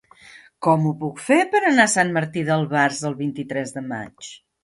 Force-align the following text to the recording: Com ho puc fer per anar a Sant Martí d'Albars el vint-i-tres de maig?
Com 0.67 0.87
ho 0.87 0.93
puc 1.01 1.19
fer 1.25 1.37
per 1.51 1.61
anar 1.67 1.85
a 1.89 1.91
Sant 1.95 2.15
Martí 2.17 2.43
d'Albars 2.49 3.03
el 3.11 3.17
vint-i-tres 3.21 3.77
de 3.79 3.87
maig? 3.93 4.33